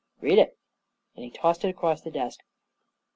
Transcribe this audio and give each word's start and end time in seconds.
Read 0.19 0.39
it," 0.39 0.57
and 1.15 1.23
he 1.23 1.29
tossed 1.29 1.63
it 1.63 1.69
across 1.69 2.01
the 2.01 2.09
desk. 2.09 2.39